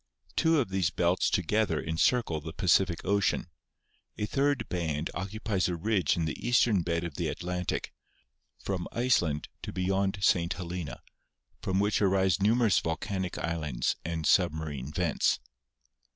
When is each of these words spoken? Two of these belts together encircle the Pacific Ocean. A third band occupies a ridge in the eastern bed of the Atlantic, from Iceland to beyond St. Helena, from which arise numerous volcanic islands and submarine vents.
Two 0.35 0.59
of 0.59 0.69
these 0.69 0.89
belts 0.89 1.29
together 1.29 1.79
encircle 1.79 2.41
the 2.41 2.53
Pacific 2.53 3.05
Ocean. 3.05 3.51
A 4.17 4.25
third 4.25 4.67
band 4.67 5.11
occupies 5.13 5.69
a 5.69 5.75
ridge 5.75 6.17
in 6.17 6.25
the 6.25 6.43
eastern 6.47 6.81
bed 6.81 7.03
of 7.03 7.17
the 7.17 7.27
Atlantic, 7.27 7.93
from 8.57 8.87
Iceland 8.91 9.47
to 9.61 9.71
beyond 9.71 10.17
St. 10.19 10.53
Helena, 10.53 11.03
from 11.61 11.79
which 11.79 12.01
arise 12.01 12.41
numerous 12.41 12.79
volcanic 12.79 13.37
islands 13.37 13.95
and 14.03 14.25
submarine 14.25 14.91
vents. 14.91 15.39